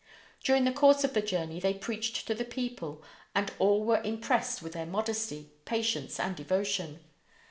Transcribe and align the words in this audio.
During 0.43 0.63
the 0.65 0.71
course 0.71 1.03
of 1.03 1.13
the 1.13 1.21
journey 1.21 1.59
they 1.59 1.75
preached 1.75 2.25
to 2.25 2.33
the 2.33 2.43
people, 2.43 3.03
and 3.35 3.51
all 3.59 3.83
were 3.83 4.01
impressed 4.01 4.63
with 4.63 4.73
their 4.73 4.87
modesty, 4.87 5.51
patience, 5.63 6.19
and 6.19 6.35
devotion. 6.35 7.01